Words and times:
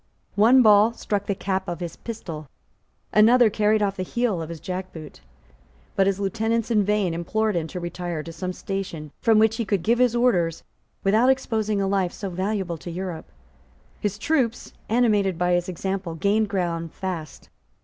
One 0.33 0.63
ball 0.63 0.93
struck 0.93 1.27
the 1.27 1.35
cap 1.35 1.67
of 1.67 1.79
his 1.79 1.95
pistol: 1.95 2.47
another 3.13 3.51
carried 3.51 3.83
off 3.83 3.97
the 3.97 4.01
heel 4.01 4.41
of 4.41 4.49
his 4.49 4.59
jackboot: 4.59 5.19
but 5.95 6.07
his 6.07 6.19
lieutenants 6.19 6.71
in 6.71 6.83
vain 6.83 7.13
implored 7.13 7.55
him 7.55 7.67
to 7.67 7.79
retire 7.79 8.23
to 8.23 8.33
some 8.33 8.51
station 8.51 9.11
from 9.21 9.37
which 9.37 9.57
he 9.57 9.63
could 9.63 9.83
give 9.83 9.99
his 9.99 10.15
orders 10.15 10.63
without 11.03 11.29
exposing 11.29 11.79
a 11.79 11.87
life 11.87 12.13
so 12.13 12.31
valuable 12.31 12.79
to 12.79 12.89
Europe. 12.89 13.27
His 13.99 14.17
troops, 14.17 14.73
animated 14.89 15.37
by 15.37 15.53
his 15.53 15.69
example, 15.69 16.15
gained 16.15 16.49
ground 16.49 16.91
fast. 16.93 17.49